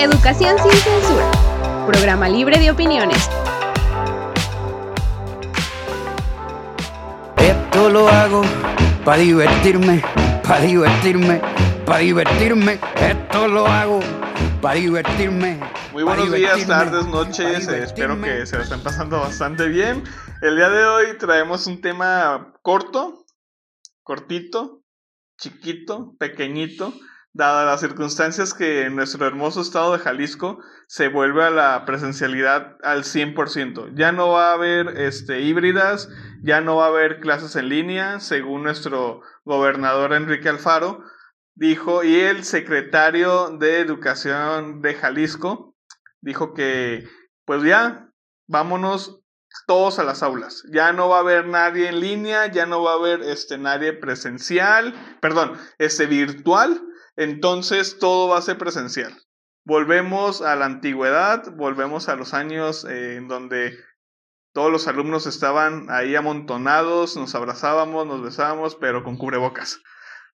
Educación 0.00 0.56
sin 0.62 0.70
censura. 0.70 1.28
Programa 1.84 2.28
libre 2.28 2.56
de 2.60 2.70
opiniones. 2.70 3.28
Esto 7.36 7.90
lo 7.90 8.08
hago 8.08 8.42
para 9.04 9.18
divertirme, 9.18 10.00
para 10.44 10.60
divertirme, 10.60 11.40
para 11.84 11.98
divertirme. 11.98 12.78
Esto 12.94 13.48
lo 13.48 13.66
hago 13.66 13.98
para 14.62 14.76
divertirme. 14.76 15.58
Muy 15.92 16.04
buenos 16.04 16.30
días, 16.30 16.64
tardes, 16.68 17.04
noches. 17.08 17.66
Eh, 17.66 17.82
espero 17.82 18.20
que 18.20 18.46
se 18.46 18.56
lo 18.56 18.62
estén 18.62 18.80
pasando 18.84 19.18
bastante 19.18 19.66
bien. 19.66 20.04
El 20.42 20.54
día 20.54 20.68
de 20.68 20.84
hoy 20.84 21.18
traemos 21.18 21.66
un 21.66 21.80
tema 21.80 22.54
corto, 22.62 23.24
cortito, 24.04 24.84
chiquito, 25.40 26.14
pequeñito, 26.20 26.94
dadas 27.38 27.66
las 27.66 27.80
circunstancias 27.80 28.52
que 28.52 28.82
en 28.82 28.96
nuestro 28.96 29.24
hermoso 29.24 29.60
estado 29.60 29.92
de 29.92 30.00
Jalisco 30.00 30.58
se 30.88 31.06
vuelve 31.06 31.44
a 31.44 31.50
la 31.50 31.84
presencialidad 31.84 32.76
al 32.82 33.04
100%. 33.04 33.92
Ya 33.94 34.10
no 34.10 34.30
va 34.30 34.50
a 34.50 34.54
haber 34.54 34.88
este, 34.98 35.42
híbridas, 35.42 36.10
ya 36.42 36.60
no 36.60 36.76
va 36.76 36.86
a 36.86 36.88
haber 36.88 37.20
clases 37.20 37.54
en 37.54 37.68
línea, 37.68 38.18
según 38.18 38.64
nuestro 38.64 39.22
gobernador 39.44 40.14
Enrique 40.14 40.48
Alfaro 40.48 41.04
dijo, 41.54 42.02
y 42.02 42.16
el 42.16 42.42
secretario 42.42 43.56
de 43.56 43.78
Educación 43.78 44.80
de 44.80 44.94
Jalisco 44.94 45.76
dijo 46.20 46.54
que, 46.54 47.08
pues 47.44 47.62
ya, 47.62 48.10
vámonos 48.48 49.20
todos 49.68 50.00
a 50.00 50.04
las 50.04 50.24
aulas. 50.24 50.64
Ya 50.72 50.92
no 50.92 51.08
va 51.08 51.18
a 51.18 51.20
haber 51.20 51.46
nadie 51.46 51.88
en 51.88 52.00
línea, 52.00 52.46
ya 52.48 52.66
no 52.66 52.82
va 52.82 52.92
a 52.92 52.96
haber 52.96 53.22
este 53.22 53.58
nadie 53.58 53.92
presencial, 53.92 54.92
perdón, 55.20 55.52
este 55.78 56.06
virtual, 56.06 56.82
entonces 57.18 57.98
todo 57.98 58.28
va 58.28 58.38
a 58.38 58.42
ser 58.42 58.58
presencial. 58.58 59.12
Volvemos 59.66 60.40
a 60.40 60.54
la 60.54 60.66
antigüedad, 60.66 61.52
volvemos 61.56 62.08
a 62.08 62.14
los 62.14 62.32
años 62.32 62.84
eh, 62.84 63.16
en 63.16 63.26
donde 63.26 63.76
todos 64.54 64.70
los 64.70 64.86
alumnos 64.86 65.26
estaban 65.26 65.88
ahí 65.90 66.14
amontonados, 66.14 67.16
nos 67.16 67.34
abrazábamos, 67.34 68.06
nos 68.06 68.22
besábamos, 68.22 68.76
pero 68.76 69.02
con 69.02 69.18
cubrebocas. 69.18 69.80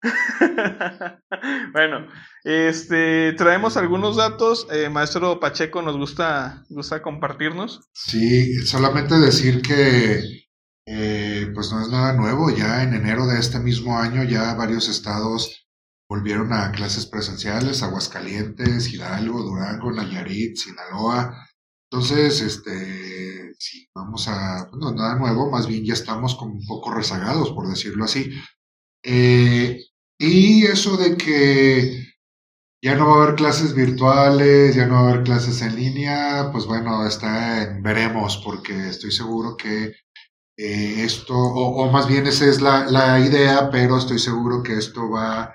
bueno, 1.72 2.06
este 2.44 3.32
traemos 3.32 3.78
algunos 3.78 4.16
datos. 4.16 4.66
Eh, 4.70 4.90
maestro 4.90 5.40
Pacheco, 5.40 5.80
¿nos 5.80 5.96
gusta, 5.96 6.64
gusta 6.68 7.00
compartirnos? 7.00 7.88
Sí, 7.94 8.56
solamente 8.66 9.18
decir 9.18 9.62
que 9.62 10.22
eh, 10.84 11.50
pues 11.54 11.72
no 11.72 11.80
es 11.80 11.88
nada 11.88 12.12
nuevo. 12.12 12.50
Ya 12.50 12.82
en 12.82 12.92
enero 12.92 13.26
de 13.26 13.40
este 13.40 13.58
mismo 13.58 13.98
año 13.98 14.22
ya 14.22 14.52
varios 14.52 14.90
estados 14.90 15.63
volvieron 16.14 16.52
a 16.52 16.70
clases 16.70 17.06
presenciales, 17.06 17.82
Aguascalientes, 17.82 18.92
Hidalgo, 18.92 19.42
Durango, 19.42 19.90
Nayarit, 19.90 20.56
Sinaloa. 20.56 21.48
Entonces, 21.90 22.40
este, 22.40 23.52
sí, 23.58 23.88
vamos 23.92 24.28
a, 24.28 24.70
no 24.78 24.92
nada 24.92 25.16
nuevo, 25.16 25.50
más 25.50 25.66
bien 25.66 25.84
ya 25.84 25.94
estamos 25.94 26.36
como 26.36 26.52
un 26.52 26.64
poco 26.66 26.92
rezagados, 26.92 27.50
por 27.50 27.68
decirlo 27.68 28.04
así. 28.04 28.30
Eh, 29.02 29.80
y 30.16 30.64
eso 30.66 30.96
de 30.96 31.16
que 31.16 32.06
ya 32.80 32.94
no 32.94 33.08
va 33.08 33.14
a 33.14 33.22
haber 33.24 33.34
clases 33.34 33.74
virtuales, 33.74 34.76
ya 34.76 34.86
no 34.86 34.94
va 34.94 35.00
a 35.00 35.12
haber 35.14 35.24
clases 35.24 35.62
en 35.62 35.74
línea, 35.74 36.50
pues 36.52 36.66
bueno, 36.66 37.04
está 37.08 37.64
en 37.64 37.82
veremos, 37.82 38.40
porque 38.44 38.88
estoy 38.90 39.10
seguro 39.10 39.56
que 39.56 39.94
eh, 40.56 41.04
esto, 41.04 41.34
o, 41.36 41.90
más 41.90 42.06
bien 42.06 42.26
esa 42.28 42.46
es 42.46 42.60
la 42.62 43.18
idea, 43.18 43.68
pero 43.72 43.98
estoy 43.98 44.20
seguro 44.20 44.62
que 44.62 44.74
esto 44.78 45.10
va, 45.10 45.54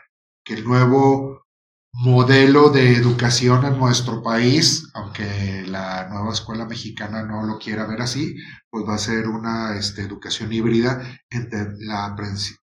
que 0.49 0.55
el 0.55 0.65
nuevo 0.65 1.45
modelo 1.93 2.69
de 2.71 2.93
educación 2.93 3.65
en 3.65 3.77
nuestro 3.77 4.23
país, 4.23 4.89
aunque 4.95 5.63
la 5.67 6.09
nueva 6.09 6.33
escuela 6.33 6.65
mexicana 6.65 7.23
no 7.23 7.43
lo 7.45 7.59
quiera 7.59 7.85
ver 7.85 8.01
así, 8.01 8.35
pues 8.71 8.83
va 8.83 8.95
a 8.95 8.97
ser 8.97 9.27
una 9.27 9.77
este, 9.77 10.01
educación 10.01 10.51
híbrida 10.51 11.03
entre 11.29 11.67
la 11.77 12.15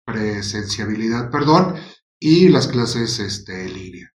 presenciabilidad, 0.07 1.29
perdón, 1.33 1.75
y 2.21 2.51
las 2.51 2.69
clases 2.69 3.19
este, 3.19 3.67
en 3.67 3.75
línea. 3.75 4.11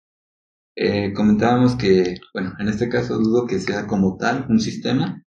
Eh, 0.75 1.13
comentábamos 1.13 1.75
que, 1.75 2.17
bueno, 2.33 2.53
en 2.59 2.67
este 2.67 2.89
caso 2.89 3.17
dudo 3.17 3.47
que 3.47 3.61
sea 3.61 3.87
como 3.87 4.17
tal 4.17 4.45
un 4.49 4.59
sistema, 4.59 5.23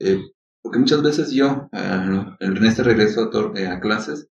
eh, 0.00 0.20
porque 0.62 0.78
muchas 0.78 1.02
veces 1.02 1.32
yo, 1.32 1.68
eh, 1.72 2.26
en 2.38 2.64
este 2.64 2.84
regreso 2.84 3.28
a, 3.32 3.72
a 3.72 3.80
clases, 3.80 4.28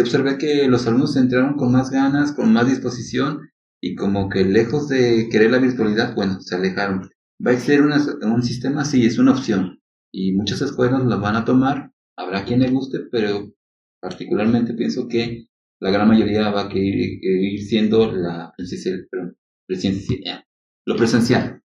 observé 0.00 0.38
que 0.38 0.66
los 0.68 0.86
alumnos 0.86 1.16
entraron 1.16 1.56
con 1.56 1.72
más 1.72 1.90
ganas, 1.90 2.32
con 2.32 2.52
más 2.52 2.66
disposición, 2.66 3.50
y 3.80 3.94
como 3.94 4.28
que 4.28 4.44
lejos 4.44 4.88
de 4.88 5.28
querer 5.30 5.50
la 5.50 5.58
virtualidad, 5.58 6.14
bueno, 6.14 6.40
se 6.40 6.54
alejaron. 6.54 7.10
¿Va 7.44 7.50
a 7.50 7.58
ser 7.58 7.82
un 7.82 8.42
sistema? 8.42 8.84
Sí, 8.84 9.04
es 9.04 9.18
una 9.18 9.32
opción. 9.32 9.80
Y 10.12 10.32
muchas 10.32 10.62
escuelas 10.62 11.04
la 11.04 11.16
van 11.16 11.36
a 11.36 11.44
tomar. 11.44 11.92
Habrá 12.16 12.44
quien 12.44 12.60
le 12.60 12.70
guste, 12.70 13.00
pero 13.10 13.52
particularmente 14.00 14.74
pienso 14.74 15.08
que 15.08 15.48
la 15.80 15.90
gran 15.90 16.08
mayoría 16.08 16.50
va 16.50 16.62
a 16.62 16.68
querer 16.68 17.18
ir 17.22 17.60
siendo 17.66 18.12
la 18.12 18.52
eh, 18.56 20.42
lo 20.86 20.96
presencial. 20.96 21.62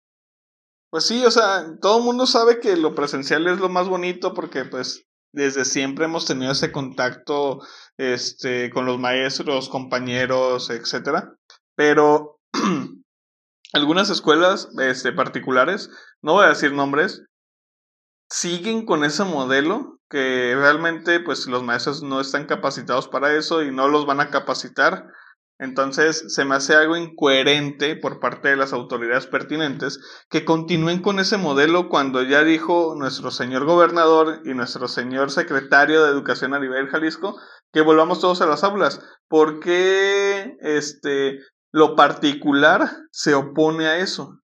Pues 0.89 1.05
sí, 1.05 1.23
o 1.25 1.31
sea, 1.31 1.77
todo 1.81 1.99
el 1.99 2.05
mundo 2.05 2.25
sabe 2.25 2.59
que 2.59 2.77
lo 2.77 2.95
presencial 2.95 3.47
es 3.47 3.59
lo 3.59 3.69
más 3.69 3.87
bonito 3.89 4.33
porque 4.33 4.65
pues 4.65 5.06
desde 5.37 5.65
siempre 5.65 6.05
hemos 6.05 6.25
tenido 6.25 6.51
ese 6.51 6.71
contacto 6.71 7.61
este 7.97 8.71
con 8.71 8.85
los 8.87 8.99
maestros, 8.99 9.69
compañeros, 9.69 10.71
etcétera. 10.71 11.35
Pero 11.75 12.39
algunas 13.73 14.09
escuelas 14.09 14.69
este, 14.79 15.13
particulares, 15.13 15.91
no 16.23 16.33
voy 16.33 16.45
a 16.45 16.49
decir 16.49 16.73
nombres, 16.73 17.23
siguen 18.29 18.85
con 18.85 19.03
ese 19.03 19.23
modelo 19.25 19.99
que 20.09 20.55
realmente 20.55 21.19
pues 21.19 21.45
los 21.45 21.63
maestros 21.63 22.01
no 22.01 22.19
están 22.19 22.47
capacitados 22.47 23.07
para 23.07 23.35
eso 23.35 23.61
y 23.61 23.71
no 23.71 23.89
los 23.89 24.07
van 24.07 24.21
a 24.21 24.31
capacitar. 24.31 25.05
Entonces 25.59 26.25
se 26.27 26.45
me 26.45 26.55
hace 26.55 26.75
algo 26.75 26.97
incoherente 26.97 27.95
por 27.95 28.19
parte 28.19 28.49
de 28.49 28.57
las 28.57 28.73
autoridades 28.73 29.25
pertinentes 29.25 29.99
que 30.29 30.45
continúen 30.45 31.01
con 31.01 31.19
ese 31.19 31.37
modelo 31.37 31.89
cuando 31.89 32.21
ya 32.21 32.43
dijo 32.43 32.95
nuestro 32.97 33.31
señor 33.31 33.65
gobernador 33.65 34.41
y 34.45 34.53
nuestro 34.53 34.87
señor 34.87 35.31
secretario 35.31 36.03
de 36.03 36.11
Educación 36.11 36.53
a 36.53 36.59
nivel 36.59 36.87
Jalisco 36.87 37.39
que 37.73 37.81
volvamos 37.81 38.21
todos 38.21 38.41
a 38.41 38.45
las 38.45 38.63
aulas. 38.63 39.01
¿Por 39.27 39.59
qué 39.59 40.57
este, 40.61 41.39
lo 41.71 41.95
particular 41.95 42.89
se 43.11 43.33
opone 43.33 43.87
a 43.87 43.97
eso. 43.97 44.41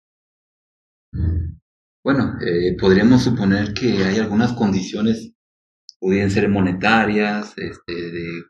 Bueno, 2.03 2.35
eh, 2.41 2.75
podríamos 2.79 3.23
suponer 3.23 3.73
que 3.73 4.03
hay 4.03 4.17
algunas 4.17 4.53
condiciones, 4.53 5.33
pudieran 5.99 6.31
ser 6.31 6.49
monetarias, 6.49 7.53
este, 7.57 7.93
de, 7.93 8.43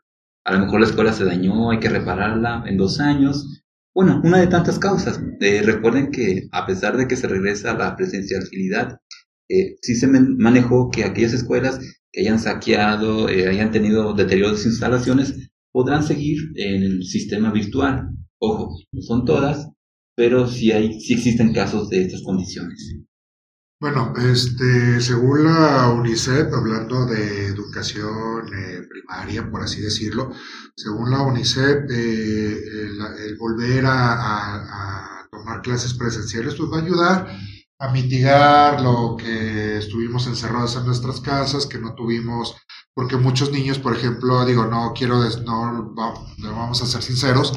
a 0.44 0.52
lo 0.52 0.60
mejor 0.60 0.80
la 0.80 0.86
escuela 0.86 1.12
se 1.12 1.24
dañó, 1.24 1.70
hay 1.70 1.78
que 1.78 1.88
repararla 1.88 2.64
en 2.66 2.76
dos 2.76 3.00
años. 3.00 3.62
Bueno, 3.94 4.20
una 4.24 4.38
de 4.38 4.46
tantas 4.46 4.78
causas. 4.78 5.20
Eh, 5.40 5.62
recuerden 5.62 6.10
que 6.10 6.48
a 6.52 6.66
pesar 6.66 6.96
de 6.96 7.06
que 7.06 7.16
se 7.16 7.28
regresa 7.28 7.72
a 7.72 7.78
la 7.78 7.96
presencialidad, 7.96 8.98
eh, 9.48 9.76
sí 9.82 9.94
se 9.94 10.08
manejó 10.08 10.90
que 10.90 11.04
aquellas 11.04 11.32
escuelas 11.32 11.80
que 12.10 12.22
hayan 12.22 12.38
saqueado, 12.38 13.28
eh, 13.28 13.48
hayan 13.48 13.70
tenido 13.70 14.14
deterioro 14.14 14.52
de 14.52 14.56
sus 14.56 14.66
instalaciones, 14.66 15.50
podrán 15.72 16.02
seguir 16.02 16.38
en 16.56 16.82
el 16.82 17.04
sistema 17.04 17.52
virtual. 17.52 18.08
Ojo, 18.38 18.76
no 18.92 19.02
son 19.02 19.24
todas, 19.24 19.68
pero 20.16 20.48
sí, 20.48 20.72
hay, 20.72 21.00
sí 21.00 21.14
existen 21.14 21.52
casos 21.52 21.88
de 21.88 22.02
estas 22.02 22.22
condiciones. 22.22 22.98
Bueno, 23.82 24.14
este, 24.16 25.00
según 25.00 25.42
la 25.42 25.88
UNICEF, 25.88 26.54
hablando 26.54 27.04
de 27.04 27.46
educación 27.46 28.46
eh, 28.54 28.86
primaria, 28.88 29.50
por 29.50 29.60
así 29.60 29.80
decirlo, 29.80 30.30
según 30.76 31.10
la 31.10 31.22
UNICEF, 31.22 31.90
eh, 31.90 32.62
el, 33.26 33.36
volver 33.36 33.84
a, 33.88 35.26
tomar 35.32 35.62
clases 35.62 35.94
presenciales 35.94 36.54
pues 36.54 36.70
va 36.70 36.78
a 36.78 36.82
ayudar 36.82 37.36
a 37.80 37.90
mitigar 37.90 38.80
lo 38.80 39.16
que 39.16 39.78
estuvimos 39.78 40.28
encerrados 40.28 40.76
en 40.76 40.86
nuestras 40.86 41.20
casas, 41.20 41.66
que 41.66 41.80
no 41.80 41.96
tuvimos, 41.96 42.54
porque 42.94 43.16
muchos 43.16 43.50
niños, 43.50 43.80
por 43.80 43.96
ejemplo, 43.96 44.46
digo, 44.46 44.64
no 44.66 44.92
quiero, 44.96 45.24
no, 45.44 45.92
vamos 46.38 46.80
a 46.80 46.86
ser 46.86 47.02
sinceros, 47.02 47.52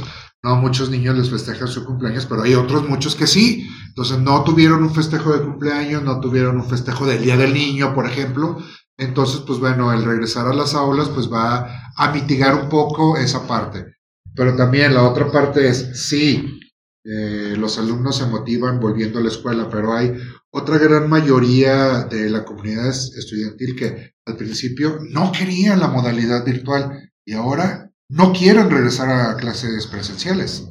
no 0.46 0.58
muchos 0.58 0.92
niños 0.92 1.18
les 1.18 1.32
festejan 1.32 1.68
su 1.68 1.84
cumpleaños, 1.84 2.28
pero 2.28 2.44
hay 2.44 2.54
otros 2.54 2.88
muchos 2.88 3.16
que 3.16 3.26
sí. 3.26 3.68
Entonces 3.88 4.20
no 4.20 4.44
tuvieron 4.44 4.84
un 4.84 4.94
festejo 4.94 5.34
de 5.34 5.44
cumpleaños, 5.44 6.04
no 6.04 6.20
tuvieron 6.20 6.58
un 6.58 6.70
festejo 6.70 7.08
del 7.08 7.24
Día 7.24 7.36
del 7.36 7.52
Niño, 7.52 7.96
por 7.96 8.06
ejemplo. 8.06 8.60
Entonces, 8.96 9.42
pues 9.42 9.58
bueno, 9.58 9.92
el 9.92 10.06
regresar 10.06 10.48
a 10.48 10.54
las 10.54 10.76
aulas 10.76 11.10
pues 11.10 11.34
va 11.34 11.92
a 11.98 12.12
mitigar 12.12 12.54
un 12.62 12.70
poco 12.70 13.18
esa 13.18 13.48
parte. 13.48 13.96
Pero 14.36 14.56
también 14.56 14.94
la 14.94 15.10
otra 15.10 15.32
parte 15.32 15.68
es, 15.68 16.08
sí, 16.08 16.60
eh, 17.04 17.56
los 17.58 17.80
alumnos 17.80 18.18
se 18.18 18.28
motivan 18.28 18.80
volviendo 18.80 19.18
a 19.18 19.24
la 19.24 19.30
escuela, 19.30 19.68
pero 19.68 19.94
hay 19.94 20.14
otra 20.52 20.78
gran 20.78 21.10
mayoría 21.10 22.04
de 22.04 22.30
la 22.30 22.46
comunidad 22.46 22.90
estudiantil 22.90 23.76
que 23.76 24.14
al 24.28 24.38
principio 24.38 25.00
no 25.10 25.32
quería 25.32 25.76
la 25.76 25.88
modalidad 25.88 26.46
virtual 26.46 27.12
y 27.26 27.34
ahora 27.34 27.85
no 28.10 28.34
quieren 28.34 28.70
regresar 28.70 29.10
a 29.10 29.38
clases 29.38 29.88
presenciales. 29.88 30.70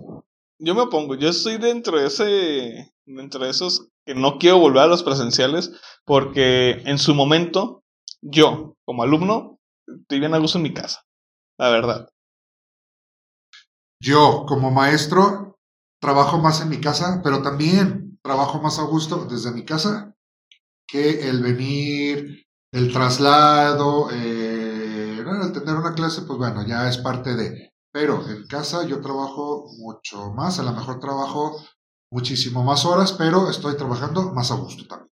yo 0.58 0.74
me 0.74 0.82
opongo, 0.82 1.14
yo 1.14 1.28
estoy 1.28 1.58
dentro 1.58 1.98
de 1.98 2.06
ese, 2.06 2.94
dentro 3.06 3.44
de 3.44 3.50
esos 3.50 3.88
que 4.06 4.14
no 4.14 4.38
quiero 4.38 4.58
volver 4.58 4.82
a 4.82 4.86
los 4.86 5.02
presenciales 5.02 5.72
porque 6.04 6.82
en 6.84 6.98
su 6.98 7.14
momento 7.14 7.82
yo, 8.22 8.76
como 8.84 9.02
alumno, 9.02 9.58
estoy 9.86 10.20
bien 10.20 10.34
a 10.34 10.38
gusto 10.38 10.58
en 10.58 10.62
mi 10.62 10.72
casa, 10.72 11.04
la 11.58 11.68
verdad. 11.70 12.08
Yo, 14.00 14.44
como 14.46 14.70
maestro, 14.70 15.58
trabajo 16.00 16.38
más 16.38 16.60
en 16.60 16.68
mi 16.68 16.80
casa, 16.80 17.20
pero 17.22 17.42
también 17.42 18.18
trabajo 18.22 18.60
más 18.60 18.78
a 18.78 18.82
gusto 18.82 19.26
desde 19.26 19.52
mi 19.52 19.64
casa 19.64 20.14
que 20.86 21.28
el 21.28 21.42
venir, 21.42 22.46
el 22.72 22.92
traslado, 22.92 24.08
eh, 24.12 24.73
el 25.42 25.52
tener 25.52 25.76
una 25.76 25.94
clase, 25.94 26.22
pues 26.22 26.38
bueno, 26.38 26.66
ya 26.66 26.88
es 26.88 26.98
parte 26.98 27.34
de. 27.34 27.72
Pero 27.92 28.28
en 28.28 28.46
casa 28.46 28.86
yo 28.86 29.00
trabajo 29.00 29.66
mucho 29.78 30.32
más, 30.32 30.58
a 30.58 30.64
lo 30.64 30.72
mejor 30.72 30.98
trabajo 30.98 31.56
muchísimo 32.10 32.64
más 32.64 32.84
horas, 32.84 33.12
pero 33.12 33.48
estoy 33.50 33.76
trabajando 33.76 34.32
más 34.32 34.50
a 34.50 34.56
gusto 34.56 34.86
también. 34.86 35.10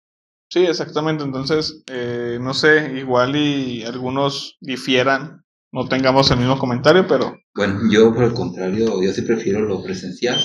Sí, 0.51 0.65
exactamente. 0.65 1.23
Entonces, 1.23 1.83
eh, 1.91 2.39
no 2.41 2.53
sé, 2.53 2.97
igual 2.97 3.35
y 3.35 3.83
algunos 3.83 4.57
difieran, 4.61 5.43
no 5.71 5.87
tengamos 5.87 6.31
el 6.31 6.39
mismo 6.39 6.57
comentario, 6.57 7.05
pero... 7.07 7.37
Bueno, 7.55 7.81
yo 7.91 8.13
por 8.13 8.23
el 8.23 8.33
contrario, 8.33 9.01
yo 9.01 9.11
sí 9.11 9.21
prefiero 9.23 9.61
lo 9.61 9.83
presencial. 9.83 10.39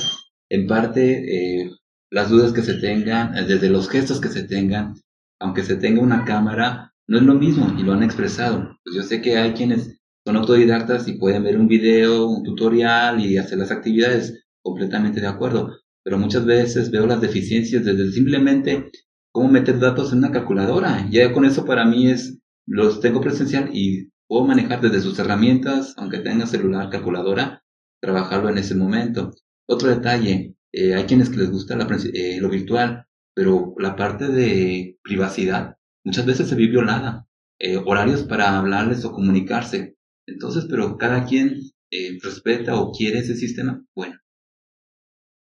En 0.50 0.66
parte, 0.66 1.62
eh, 1.62 1.70
las 2.10 2.28
dudas 2.28 2.52
que 2.52 2.62
se 2.62 2.75
tengan, 2.75 3.36
eh, 3.36 3.44
desde 3.44 3.70
los 3.70 3.88
gestos 3.88 4.20
que 4.20 4.28
se 4.28 4.42
tengan, 4.42 4.94
aunque 5.40 5.62
se 5.62 5.76
tenga 5.76 6.02
una 6.02 6.25
cámara, 6.25 6.91
no 7.08 7.19
es 7.19 7.25
lo 7.25 7.34
mismo 7.34 7.75
y 7.78 7.82
lo 7.82 7.93
han 7.93 8.02
expresado. 8.02 8.78
Pues 8.84 8.96
yo 8.96 9.02
sé 9.02 9.20
que 9.20 9.37
hay 9.37 9.52
quienes 9.52 10.00
son 10.25 10.37
autodidactas 10.37 11.08
y 11.08 11.19
pueden 11.19 11.43
ver 11.43 11.58
un 11.58 11.69
video, 11.69 12.26
un 12.28 12.43
tutorial 12.43 13.20
y 13.20 13.38
hacer 13.38 13.58
las 13.58 13.70
actividades, 13.70 14.44
completamente 14.62 15.20
de 15.20 15.26
acuerdo. 15.26 15.76
Pero 16.04 16.19
muchas 16.19 16.44
veces 16.44 16.90
veo 16.90 17.06
las 17.06 17.20
deficiencias 17.20 17.84
desde 17.84 18.10
simplemente 18.12 18.90
cómo 19.32 19.49
meter 19.49 19.78
datos 19.78 20.12
en 20.12 20.19
una 20.19 20.31
calculadora. 20.31 21.08
Ya 21.10 21.32
con 21.32 21.44
eso 21.44 21.64
para 21.64 21.84
mí 21.84 22.10
es, 22.10 22.38
los 22.66 23.00
tengo 23.00 23.20
presencial 23.20 23.70
y 23.72 24.10
puedo 24.28 24.46
manejar 24.46 24.81
desde 24.81 25.00
sus 25.00 25.19
herramientas, 25.19 25.94
aunque 25.96 26.19
tenga 26.19 26.46
celular, 26.46 26.90
calculadora, 26.90 27.62
trabajarlo 28.00 28.49
en 28.49 28.58
ese 28.58 28.75
momento. 28.75 29.32
Otro 29.69 29.88
detalle, 29.88 30.56
eh, 30.72 30.94
hay 30.94 31.04
quienes 31.04 31.31
que 31.31 31.38
les 31.38 31.50
gusta 31.50 31.76
eh, 32.14 32.38
lo 32.40 32.49
virtual, 32.49 33.06
pero 33.34 33.75
la 33.78 33.96
parte 33.96 34.28
de 34.28 34.99
privacidad 35.02 35.76
muchas 36.04 36.26
veces 36.26 36.49
se 36.49 36.54
ve 36.54 36.66
violada. 36.66 37.26
Eh, 37.64 37.76
horarios 37.76 38.25
para 38.25 38.58
hablarles 38.58 39.04
o 39.04 39.12
comunicarse. 39.12 39.96
Entonces, 40.26 40.66
pero 40.69 40.99
cada 40.99 41.26
quien 41.26 41.60
eh, 41.93 42.19
respeta 42.20 42.75
o 42.75 42.90
quiere 42.90 43.20
ese 43.20 43.37
sistema, 43.37 43.84
bueno. 43.94 44.19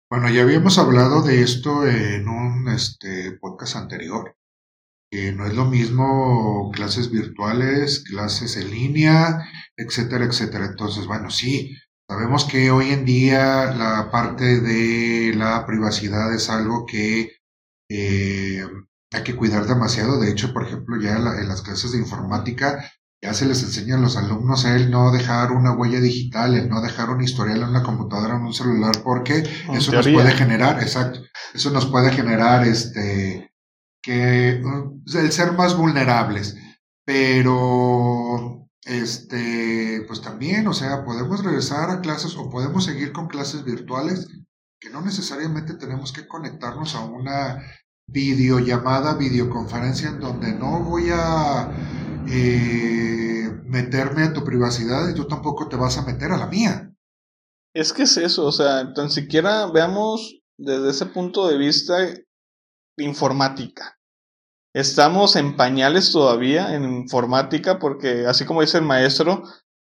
Bueno, 0.10 0.30
ya 0.30 0.44
habíamos 0.44 0.78
hablado 0.78 1.24
de 1.24 1.42
esto 1.42 1.86
en 1.86 2.30
un 2.30 2.70
este, 2.70 3.34
podcast 3.42 3.76
anterior, 3.76 4.38
que 5.12 5.34
no 5.34 5.46
es 5.46 5.56
lo 5.56 5.66
mismo 5.66 6.72
clases 6.72 7.12
virtuales, 7.12 8.04
clases 8.04 8.56
en 8.56 8.72
línea, 8.72 9.50
etcétera, 9.76 10.24
etcétera. 10.24 10.68
Entonces, 10.68 11.08
bueno, 11.08 11.30
sí, 11.30 11.76
sabemos 12.08 12.46
que 12.46 12.72
hoy 12.72 12.92
en 12.92 13.04
día 13.04 13.74
la 13.74 14.10
parte 14.10 14.62
de 14.62 15.34
la 15.36 15.66
privacidad 15.66 16.34
es 16.34 16.50
algo 16.50 16.86
que 16.86 17.32
eh, 17.90 18.64
hay 19.16 19.24
que 19.24 19.36
cuidar 19.36 19.66
demasiado. 19.66 20.20
De 20.20 20.30
hecho, 20.30 20.54
por 20.54 20.66
ejemplo, 20.66 21.00
ya 21.02 21.16
en 21.16 21.48
las 21.48 21.62
clases 21.62 21.92
de 21.92 22.00
informática 22.00 22.92
ya 23.22 23.34
se 23.34 23.46
les 23.46 23.64
enseña 23.64 23.96
a 23.96 24.00
los 24.00 24.18
alumnos 24.18 24.66
el 24.66 24.92
no 24.92 25.12
dejar 25.12 25.52
una 25.52 25.72
huella 25.72 26.00
digital, 26.00 26.54
el 26.54 26.70
no 26.70 26.82
dejar 26.82 27.10
un 27.10 27.24
historial 27.24 27.58
en 27.64 27.70
una 27.70 27.82
computadora, 27.82 28.36
en 28.36 28.44
un 28.44 28.54
celular, 28.54 29.02
porque 29.04 29.44
eso 29.74 29.92
nos 29.92 30.08
puede 30.08 30.32
generar, 30.32 30.82
exacto, 30.82 31.22
eso 31.54 31.72
nos 31.72 31.88
puede 31.88 32.12
generar 32.12 32.68
este 32.68 33.52
que 34.04 34.62
el 35.16 35.32
ser 35.32 35.54
más 35.54 35.76
vulnerables. 35.76 36.56
Pero 37.04 38.68
este, 38.86 40.04
pues 40.08 40.22
también, 40.22 40.68
o 40.68 40.74
sea, 40.74 41.04
podemos 41.04 41.44
regresar 41.44 41.90
a 41.90 42.02
clases 42.02 42.36
o 42.36 42.50
podemos 42.50 42.86
seguir 42.86 43.12
con 43.12 43.28
clases 43.28 43.64
virtuales 43.64 44.28
que 44.80 44.92
no 44.92 45.02
necesariamente 45.02 45.74
tenemos 45.74 46.12
que 46.12 46.28
conectarnos 46.28 46.94
a 46.94 47.06
una 47.06 47.64
videollamada, 48.08 49.16
videoconferencia 49.16 50.10
en 50.10 50.20
donde 50.20 50.54
no 50.54 50.84
voy 50.84 51.10
a 51.12 51.72
eh, 52.28 53.50
meterme 53.66 54.24
a 54.24 54.34
tu 54.34 54.44
privacidad 54.44 55.10
y 55.10 55.14
tú 55.14 55.28
tampoco 55.28 55.68
te 55.68 55.76
vas 55.76 55.98
a 55.98 56.04
meter 56.04 56.32
a 56.32 56.38
la 56.38 56.48
mía. 56.48 56.92
Es 57.74 57.92
que 57.92 58.04
es 58.04 58.18
eso, 58.18 58.46
o 58.46 58.52
sea, 58.52 58.94
tan 58.94 59.10
siquiera 59.10 59.66
veamos 59.68 60.40
desde 60.58 60.90
ese 60.90 61.06
punto 61.08 61.48
de 61.48 61.58
vista 61.58 61.96
informática. 62.98 63.98
Estamos 64.74 65.36
en 65.36 65.56
pañales 65.56 66.12
todavía 66.12 66.76
en 66.76 66.84
informática 66.84 67.80
porque, 67.80 68.26
así 68.26 68.46
como 68.46 68.62
dice 68.62 68.78
el 68.78 68.86
maestro, 68.86 69.44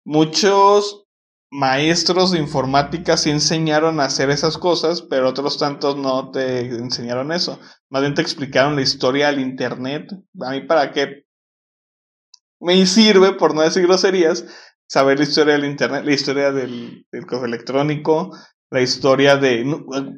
muchos 0.04 1.05
maestros 1.50 2.32
de 2.32 2.38
informática 2.38 3.16
sí 3.16 3.30
enseñaron 3.30 4.00
a 4.00 4.04
hacer 4.04 4.30
esas 4.30 4.58
cosas, 4.58 5.02
pero 5.02 5.28
otros 5.28 5.58
tantos 5.58 5.96
no 5.96 6.30
te 6.30 6.60
enseñaron 6.60 7.32
eso. 7.32 7.58
Más 7.88 8.02
bien 8.02 8.14
te 8.14 8.22
explicaron 8.22 8.76
la 8.76 8.82
historia 8.82 9.28
del 9.28 9.40
Internet. 9.40 10.10
A 10.40 10.50
mí 10.50 10.62
para 10.62 10.92
qué 10.92 11.24
me 12.60 12.84
sirve, 12.86 13.32
por 13.32 13.54
no 13.54 13.62
decir 13.62 13.86
groserías, 13.86 14.44
saber 14.88 15.18
la 15.18 15.24
historia 15.24 15.54
del 15.54 15.64
Internet, 15.64 16.04
la 16.04 16.12
historia 16.12 16.52
del, 16.52 17.06
del 17.12 17.26
correo 17.26 17.46
electrónico, 17.46 18.32
la 18.70 18.80
historia 18.82 19.36
de, 19.36 19.64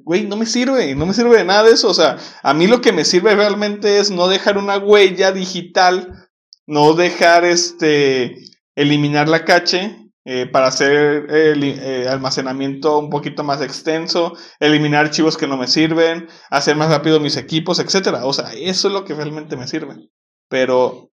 güey, 0.04 0.26
no, 0.26 0.36
me 0.36 0.46
sirve, 0.46 0.94
no 0.94 1.04
me 1.04 1.12
sirve 1.12 1.38
de 1.38 1.44
nada 1.44 1.64
de 1.64 1.72
eso. 1.72 1.88
O 1.88 1.94
sea, 1.94 2.16
a 2.42 2.54
mí 2.54 2.66
lo 2.66 2.80
que 2.80 2.92
me 2.92 3.04
sirve 3.04 3.34
realmente 3.34 3.98
es 3.98 4.10
no 4.10 4.28
dejar 4.28 4.56
una 4.56 4.78
huella 4.78 5.32
digital, 5.32 6.28
no 6.66 6.94
dejar 6.94 7.44
este, 7.44 8.36
eliminar 8.74 9.28
la 9.28 9.44
cache 9.44 10.07
eh, 10.30 10.46
para 10.46 10.66
hacer 10.66 11.24
el 11.30 11.64
eh, 11.64 12.06
almacenamiento 12.06 12.98
un 12.98 13.08
poquito 13.08 13.44
más 13.44 13.62
extenso, 13.62 14.34
eliminar 14.60 15.06
archivos 15.06 15.38
que 15.38 15.46
no 15.46 15.56
me 15.56 15.66
sirven, 15.66 16.28
hacer 16.50 16.76
más 16.76 16.90
rápido 16.90 17.18
mis 17.18 17.38
equipos, 17.38 17.78
etcétera. 17.78 18.26
O 18.26 18.34
sea, 18.34 18.52
eso 18.52 18.88
es 18.88 18.94
lo 18.94 19.06
que 19.06 19.14
realmente 19.14 19.56
me 19.56 19.66
sirve. 19.66 20.10
Pero 20.50 21.10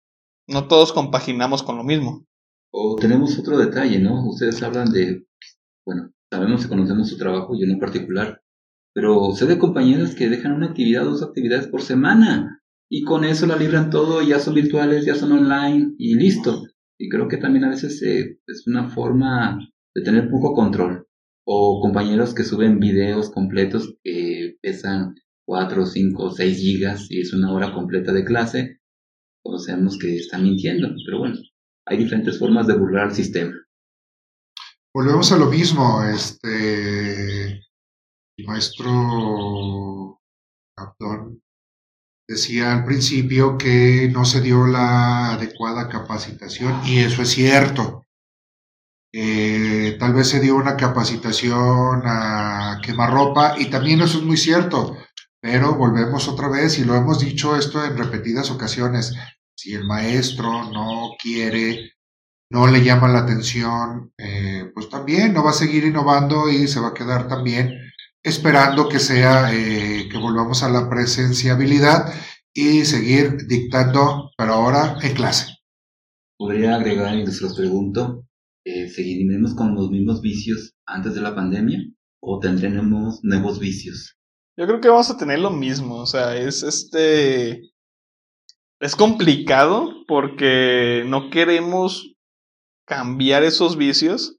no 0.48 0.68
todos 0.68 0.94
compaginamos 0.94 1.64
con 1.64 1.78
lo 1.78 1.84
mismo. 1.84 2.28
O 2.72 2.98
tenemos 2.98 3.40
otro 3.40 3.58
detalle, 3.58 3.98
¿no? 3.98 4.30
Ustedes 4.30 4.62
hablan 4.62 4.92
de, 4.92 5.26
bueno, 5.88 6.12
sabemos 6.32 6.62
que 6.62 6.70
conocemos 6.70 7.10
su 7.10 7.18
trabajo, 7.18 7.56
yo 7.60 7.66
en 7.66 7.80
particular, 7.80 8.44
pero 8.94 9.32
sé 9.34 9.48
de 9.48 9.58
compañeras 9.58 10.14
que 10.14 10.30
dejan 10.30 10.52
una 10.52 10.68
actividad 10.68 11.06
dos 11.06 11.24
actividades 11.24 11.66
por 11.66 11.82
semana 11.82 12.62
y 12.88 13.02
con 13.02 13.24
eso 13.24 13.48
la 13.48 13.56
libran 13.56 13.90
todo, 13.90 14.22
ya 14.22 14.38
son 14.38 14.54
virtuales, 14.54 15.04
ya 15.04 15.16
son 15.16 15.32
online 15.32 15.96
y 15.98 16.14
listo. 16.14 16.62
Y 17.00 17.10
creo 17.10 17.28
que 17.28 17.38
también 17.38 17.66
a 17.66 17.70
veces 17.70 18.02
eh, 18.04 18.40
es 18.46 18.68
una 18.68 18.90
forma 18.90 19.60
de 19.96 20.04
tener 20.04 20.30
poco 20.30 20.54
control. 20.54 21.08
O 21.46 21.82
compañeros 21.82 22.36
que 22.36 22.44
suben 22.44 22.80
videos 22.80 23.32
completos 23.32 23.96
que 24.04 24.58
pesan 24.62 25.16
4, 25.46 25.86
5, 25.86 26.32
6 26.32 26.58
gigas 26.58 27.08
y 27.10 27.22
es 27.22 27.34
una 27.34 27.52
hora 27.52 27.74
completa 27.74 28.12
de 28.14 28.26
clase 28.26 28.80
sabemos 29.58 29.98
que 29.98 30.16
están 30.16 30.44
mintiendo, 30.44 30.90
pero 31.06 31.20
bueno, 31.20 31.36
hay 31.88 31.98
diferentes 31.98 32.38
formas 32.38 32.68
de 32.68 32.78
burlar 32.78 33.06
al 33.06 33.16
sistema. 33.16 33.54
Volvemos 34.94 35.32
a 35.32 35.38
lo 35.38 35.48
mismo, 35.48 36.04
este, 36.04 37.62
maestro 38.46 40.20
decía 42.30 42.72
al 42.72 42.86
principio 42.86 43.58
que 43.58 44.08
no 44.14 44.24
se 44.24 44.40
dio 44.40 44.68
la 44.68 45.34
adecuada 45.34 45.90
capacitación 45.90 46.80
y 46.86 47.00
eso 47.00 47.24
es 47.24 47.30
cierto. 47.30 48.06
Eh, 49.12 49.98
tal 50.00 50.14
vez 50.14 50.30
se 50.30 50.40
dio 50.40 50.56
una 50.56 50.78
capacitación 50.78 52.04
a 52.06 52.80
quemarropa 52.84 53.56
y 53.58 53.66
también 53.72 54.02
eso 54.02 54.20
es 54.20 54.24
muy 54.24 54.38
cierto. 54.38 54.96
Pero 55.42 55.74
volvemos 55.74 56.28
otra 56.28 56.50
vez 56.50 56.78
y 56.78 56.86
lo 56.86 56.96
hemos 56.96 57.20
dicho 57.20 57.56
esto 57.56 57.84
en 57.84 57.98
repetidas 57.98 58.52
ocasiones. 58.52 59.16
Si 59.56 59.74
el 59.74 59.86
maestro 59.86 60.70
no 60.72 61.16
quiere, 61.20 61.94
no 62.52 62.68
le 62.68 62.84
llama 62.84 63.08
la 63.08 63.20
atención, 63.20 64.14
eh, 64.20 64.70
pues 64.76 64.88
también 64.90 65.34
no 65.34 65.44
va 65.44 65.50
a 65.50 65.54
seguir 65.54 65.84
innovando 65.84 66.48
y 66.48 66.68
se 66.68 66.80
va 66.80 66.90
a 66.90 66.94
quedar 66.94 67.28
también 67.28 67.89
esperando 68.24 68.90
que 68.90 69.00
sea, 69.00 69.54
eh, 69.54 70.10
que 70.10 70.18
volvamos 70.18 70.64
a 70.64 70.70
la 70.70 70.90
presenciabilidad 70.90 72.14
y 72.54 72.86
seguir 72.86 73.48
dictando, 73.48 74.32
pero 74.38 74.54
ahora 74.54 74.98
en 75.02 75.14
clase. 75.14 75.58
Podría 76.38 76.76
agregar, 76.76 77.16
y 77.16 77.26
les 77.26 77.42
los 77.42 77.56
pregunto, 77.56 78.26
eh, 78.66 78.90
¿seguiremos 78.90 79.56
con 79.56 79.76
los 79.76 79.90
mismos 79.90 80.22
vicios 80.22 80.74
antes 80.86 81.14
de 81.14 81.22
la 81.22 81.36
pandemia 81.36 81.80
o 82.22 82.40
tendremos 82.40 83.20
nuevos 83.24 83.60
vicios? 83.60 84.18
Yo 84.58 84.68
creo 84.68 84.82
que 84.82 84.90
vamos 84.90 85.10
a 85.10 85.18
tener 85.18 85.40
lo 85.40 85.52
mismo, 85.52 85.96
o 85.96 86.06
sea, 86.06 86.36
es 86.36 86.64
este... 86.64 87.72
Es 88.82 88.96
complicado 88.96 90.06
porque 90.08 91.04
no 91.06 91.30
queremos 91.30 92.16
cambiar 92.88 93.44
esos 93.44 93.78
vicios, 93.78 94.39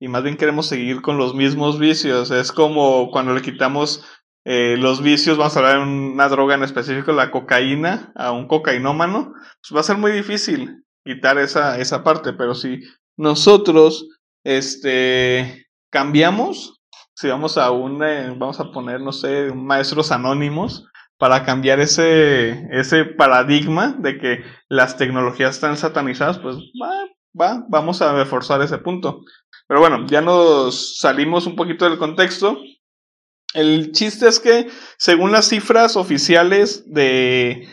y 0.00 0.08
más 0.08 0.22
bien 0.22 0.36
queremos 0.36 0.66
seguir 0.66 1.02
con 1.02 1.18
los 1.18 1.34
mismos 1.34 1.78
vicios. 1.78 2.30
Es 2.30 2.52
como 2.52 3.10
cuando 3.10 3.34
le 3.34 3.42
quitamos 3.42 4.04
eh, 4.44 4.76
los 4.78 5.02
vicios, 5.02 5.36
vamos 5.36 5.56
a 5.56 5.60
hablar 5.60 5.78
de 5.78 5.84
una 5.84 6.28
droga 6.28 6.54
en 6.54 6.62
específico, 6.62 7.12
la 7.12 7.30
cocaína, 7.30 8.12
a 8.14 8.32
un 8.32 8.46
cocainómano, 8.46 9.32
pues 9.34 9.74
va 9.74 9.80
a 9.80 9.84
ser 9.84 9.98
muy 9.98 10.12
difícil 10.12 10.84
quitar 11.04 11.38
esa, 11.38 11.78
esa 11.78 12.04
parte, 12.04 12.32
pero 12.32 12.54
si 12.54 12.80
nosotros 13.16 14.08
este, 14.44 15.66
cambiamos, 15.90 16.80
si 17.14 17.28
vamos 17.28 17.58
a 17.58 17.70
un, 17.70 18.02
eh, 18.02 18.34
vamos 18.36 18.60
a 18.60 18.70
poner, 18.70 19.00
no 19.00 19.12
sé, 19.12 19.52
maestros 19.52 20.12
anónimos, 20.12 20.88
para 21.18 21.44
cambiar 21.44 21.80
ese, 21.80 22.68
ese 22.70 23.04
paradigma 23.04 23.96
de 23.98 24.18
que 24.18 24.44
las 24.68 24.96
tecnologías 24.96 25.56
están 25.56 25.76
satanizadas, 25.76 26.38
pues 26.38 26.56
va, 26.80 26.92
va, 27.38 27.66
vamos 27.68 28.00
a 28.00 28.12
reforzar 28.14 28.62
ese 28.62 28.78
punto. 28.78 29.22
Pero 29.68 29.80
bueno, 29.80 30.06
ya 30.08 30.22
nos 30.22 30.98
salimos 30.98 31.46
un 31.46 31.54
poquito 31.54 31.88
del 31.88 31.98
contexto. 31.98 32.58
El 33.54 33.92
chiste 33.92 34.26
es 34.26 34.40
que, 34.40 34.68
según 34.96 35.30
las 35.30 35.48
cifras 35.48 35.94
oficiales 35.96 36.90
de 36.90 37.68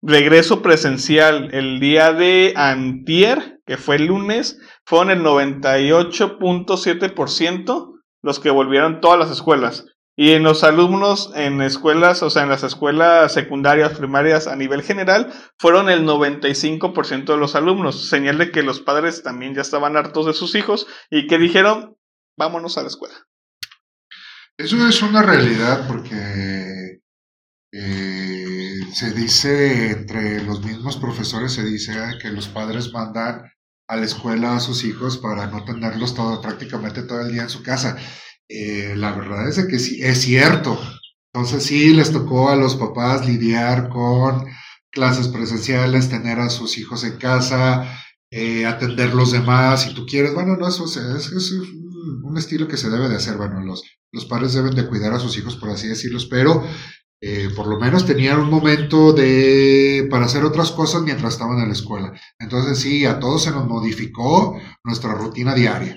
regreso 0.00 0.62
presencial 0.62 1.50
el 1.52 1.80
día 1.80 2.12
de 2.12 2.54
antier, 2.56 3.58
que 3.66 3.76
fue 3.76 3.96
el 3.96 4.06
lunes, 4.06 4.60
fueron 4.84 5.10
el 5.10 5.22
98.7% 5.22 7.90
los 8.22 8.38
que 8.38 8.50
volvieron 8.50 9.00
todas 9.00 9.18
las 9.18 9.30
escuelas. 9.30 9.86
Y 10.22 10.32
en 10.32 10.42
los 10.42 10.64
alumnos 10.64 11.32
en 11.34 11.62
escuelas, 11.62 12.22
o 12.22 12.28
sea, 12.28 12.42
en 12.42 12.50
las 12.50 12.62
escuelas 12.62 13.32
secundarias, 13.32 13.96
primarias 13.96 14.48
a 14.48 14.54
nivel 14.54 14.82
general, 14.82 15.32
fueron 15.58 15.88
el 15.88 16.04
95% 16.04 17.24
de 17.24 17.38
los 17.38 17.54
alumnos. 17.54 18.06
Señal 18.10 18.36
de 18.36 18.50
que 18.50 18.62
los 18.62 18.82
padres 18.82 19.22
también 19.22 19.54
ya 19.54 19.62
estaban 19.62 19.96
hartos 19.96 20.26
de 20.26 20.34
sus 20.34 20.54
hijos 20.56 20.86
y 21.10 21.26
que 21.26 21.38
dijeron, 21.38 21.96
vámonos 22.36 22.76
a 22.76 22.82
la 22.82 22.88
escuela. 22.88 23.14
Eso 24.58 24.86
es 24.86 25.00
una 25.00 25.22
realidad 25.22 25.88
porque 25.88 27.00
eh, 27.72 28.74
se 28.92 29.14
dice 29.14 29.92
entre 29.92 30.42
los 30.42 30.62
mismos 30.62 30.98
profesores, 30.98 31.54
se 31.54 31.64
dice 31.64 31.94
que 32.20 32.28
los 32.28 32.46
padres 32.48 32.92
mandan 32.92 33.50
a 33.88 33.96
la 33.96 34.04
escuela 34.04 34.56
a 34.56 34.60
sus 34.60 34.84
hijos 34.84 35.16
para 35.16 35.46
no 35.46 35.64
tenerlos 35.64 36.14
todo, 36.14 36.42
prácticamente 36.42 37.04
todo 37.04 37.22
el 37.22 37.32
día 37.32 37.44
en 37.44 37.48
su 37.48 37.62
casa. 37.62 37.96
Eh, 38.52 38.94
la 38.96 39.12
verdad 39.12 39.48
es 39.48 39.64
que 39.66 39.78
sí, 39.78 40.02
es 40.02 40.22
cierto. 40.22 40.78
Entonces 41.32 41.62
sí 41.62 41.94
les 41.94 42.10
tocó 42.10 42.50
a 42.50 42.56
los 42.56 42.74
papás 42.74 43.26
lidiar 43.26 43.88
con 43.88 44.44
clases 44.90 45.28
presenciales, 45.28 46.08
tener 46.08 46.40
a 46.40 46.50
sus 46.50 46.76
hijos 46.76 47.04
en 47.04 47.16
casa, 47.16 47.96
eh, 48.32 48.66
atender 48.66 49.14
los 49.14 49.30
demás, 49.30 49.82
si 49.84 49.94
tú 49.94 50.04
quieres. 50.04 50.34
Bueno, 50.34 50.56
no, 50.56 50.66
eso 50.66 50.84
es, 50.84 51.52
un 51.52 52.36
estilo 52.36 52.66
que 52.66 52.76
se 52.76 52.90
debe 52.90 53.08
de 53.08 53.16
hacer. 53.16 53.36
Bueno, 53.36 53.60
los, 53.60 53.84
los 54.10 54.24
padres 54.24 54.52
deben 54.54 54.74
de 54.74 54.88
cuidar 54.88 55.12
a 55.12 55.20
sus 55.20 55.38
hijos, 55.38 55.54
por 55.54 55.70
así 55.70 55.86
decirlo, 55.86 56.18
pero 56.28 56.64
eh, 57.22 57.50
por 57.54 57.68
lo 57.68 57.78
menos 57.78 58.04
tenían 58.04 58.40
un 58.40 58.50
momento 58.50 59.12
de 59.12 60.08
para 60.10 60.24
hacer 60.26 60.42
otras 60.44 60.72
cosas 60.72 61.02
mientras 61.02 61.34
estaban 61.34 61.60
en 61.60 61.68
la 61.68 61.74
escuela. 61.74 62.12
Entonces 62.40 62.80
sí, 62.80 63.04
a 63.04 63.20
todos 63.20 63.44
se 63.44 63.52
nos 63.52 63.68
modificó 63.68 64.60
nuestra 64.82 65.14
rutina 65.14 65.54
diaria. 65.54 65.96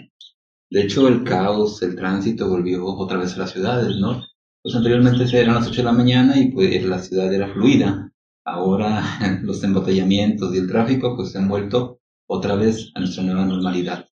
De 0.74 0.82
hecho, 0.82 1.08
el 1.08 1.24
caos, 1.24 1.84
el 1.84 1.96
tránsito 1.96 2.50
volvió 2.50 2.84
otra 2.84 3.20
vez 3.20 3.36
a 3.36 3.42
las 3.42 3.52
ciudades, 3.52 3.96
¿no? 3.98 4.24
Pues 4.64 4.74
anteriormente 4.74 5.24
eran 5.40 5.54
las 5.54 5.68
8 5.68 5.82
de 5.82 5.84
la 5.84 5.92
mañana 5.92 6.36
y 6.36 6.52
pues 6.52 6.84
la 6.84 6.98
ciudad 6.98 7.32
era 7.32 7.54
fluida. 7.54 8.12
Ahora 8.44 9.04
los 9.44 9.64
embotellamientos 9.64 10.52
y 10.52 10.58
el 10.58 10.68
tráfico 10.68 11.16
pues 11.16 11.32
se 11.32 11.38
han 11.38 11.48
vuelto 11.48 12.00
otra 12.28 12.56
vez 12.56 12.90
a 12.96 13.02
nuestra 13.02 13.22
nueva 13.22 13.46
normalidad. 13.46 14.08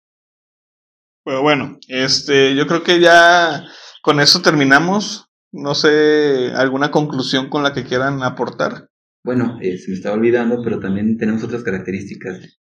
Pero 1.24 1.44
bueno, 1.44 1.78
este, 1.90 2.56
yo 2.56 2.66
creo 2.66 2.82
que 2.82 3.00
ya 3.00 3.64
con 4.02 4.20
eso 4.20 4.42
terminamos. 4.42 5.28
No 5.52 5.76
sé, 5.76 6.54
¿alguna 6.56 6.90
conclusión 6.90 7.52
con 7.52 7.62
la 7.62 7.74
que 7.74 7.84
quieran 7.84 8.24
aportar? 8.24 8.90
Bueno, 9.24 9.60
eh, 9.62 9.78
se 9.78 9.92
me 9.92 9.98
estaba 9.98 10.16
olvidando, 10.16 10.64
pero 10.64 10.80
también 10.80 11.18
tenemos 11.18 11.44
otras 11.44 11.62
características 11.62 12.58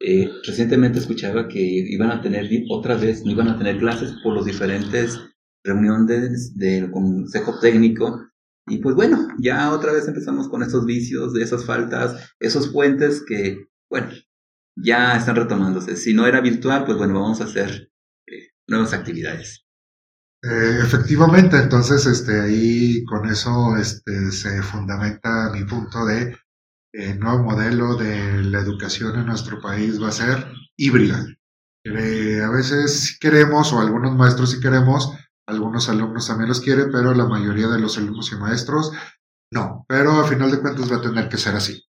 eh, 0.00 0.30
recientemente 0.44 0.98
escuchaba 0.98 1.48
que 1.48 1.60
iban 1.60 2.10
a 2.10 2.20
tener 2.20 2.48
otra 2.70 2.96
vez, 2.96 3.24
no 3.24 3.32
iban 3.32 3.48
a 3.48 3.58
tener 3.58 3.78
clases 3.78 4.12
por 4.22 4.34
los 4.34 4.46
diferentes 4.46 5.18
reuniones 5.64 6.56
del 6.56 6.90
consejo 6.90 7.58
técnico. 7.60 8.26
Y 8.66 8.78
pues 8.78 8.94
bueno, 8.94 9.28
ya 9.38 9.72
otra 9.72 9.92
vez 9.92 10.06
empezamos 10.06 10.48
con 10.48 10.62
esos 10.62 10.84
vicios, 10.84 11.32
de 11.32 11.42
esas 11.42 11.64
faltas, 11.64 12.34
esos 12.38 12.68
puentes 12.68 13.24
que, 13.26 13.66
bueno, 13.90 14.10
ya 14.76 15.16
están 15.16 15.36
retomándose. 15.36 15.96
Si 15.96 16.14
no 16.14 16.26
era 16.26 16.40
virtual, 16.40 16.84
pues 16.84 16.98
bueno, 16.98 17.14
vamos 17.14 17.40
a 17.40 17.44
hacer 17.44 17.90
eh, 18.26 18.50
nuevas 18.68 18.92
actividades. 18.92 19.64
Eh, 20.42 20.78
efectivamente, 20.82 21.56
entonces 21.56 22.06
este, 22.06 22.40
ahí 22.40 23.04
con 23.04 23.28
eso 23.28 23.76
este, 23.76 24.30
se 24.30 24.62
fundamenta 24.62 25.50
mi 25.52 25.64
punto 25.64 26.06
de 26.06 26.36
el 26.98 27.20
nuevo 27.20 27.44
modelo 27.44 27.94
de 27.94 28.42
la 28.42 28.58
educación 28.58 29.16
en 29.18 29.26
nuestro 29.26 29.60
país 29.60 30.02
va 30.02 30.08
a 30.08 30.12
ser 30.12 30.48
híbrida. 30.76 31.24
Eh, 31.84 32.42
a 32.44 32.50
veces 32.50 33.16
queremos, 33.20 33.72
o 33.72 33.80
algunos 33.80 34.16
maestros 34.16 34.50
sí 34.50 34.60
queremos, 34.60 35.12
algunos 35.46 35.88
alumnos 35.88 36.26
también 36.26 36.48
los 36.48 36.60
quieren, 36.60 36.90
pero 36.90 37.14
la 37.14 37.24
mayoría 37.24 37.68
de 37.68 37.78
los 37.78 37.96
alumnos 37.98 38.32
y 38.32 38.36
maestros 38.36 38.92
no. 39.52 39.84
Pero 39.88 40.20
a 40.20 40.26
final 40.26 40.50
de 40.50 40.60
cuentas 40.60 40.90
va 40.90 40.96
a 40.96 41.00
tener 41.00 41.28
que 41.28 41.38
ser 41.38 41.54
así. 41.54 41.84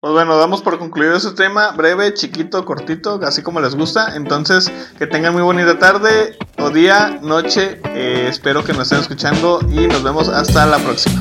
Pues 0.00 0.14
bueno, 0.14 0.36
damos 0.36 0.62
por 0.62 0.78
concluido 0.78 1.14
este 1.14 1.30
tema, 1.32 1.70
breve, 1.72 2.12
chiquito, 2.14 2.64
cortito, 2.64 3.20
así 3.22 3.42
como 3.42 3.60
les 3.60 3.76
gusta. 3.76 4.16
Entonces, 4.16 4.72
que 4.98 5.06
tengan 5.06 5.34
muy 5.34 5.42
bonita 5.42 5.78
tarde 5.78 6.38
o 6.58 6.70
día, 6.70 7.20
noche. 7.22 7.80
Eh, 7.94 8.26
espero 8.28 8.64
que 8.64 8.72
nos 8.72 8.84
estén 8.84 9.00
escuchando 9.00 9.60
y 9.70 9.86
nos 9.86 10.02
vemos 10.02 10.28
hasta 10.28 10.66
la 10.66 10.78
próxima. 10.78 11.20